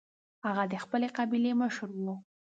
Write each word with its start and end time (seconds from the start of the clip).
هغه 0.45 0.63
د 0.71 0.75
خپلې 0.83 1.07
قبیلې 1.17 1.51
مشر 1.61 1.87
و. 2.03 2.05